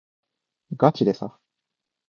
[0.77, 1.37] がちでさ